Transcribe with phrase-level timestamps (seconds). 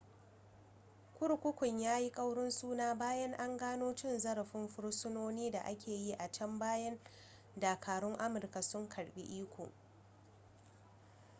[1.19, 6.27] kurkukun ya yi ƙaurin suna bayan an gano cin zarafin fursunoni da ake yi a
[6.39, 6.99] can bayan
[7.59, 9.67] dakarun amurka sun karɓi iko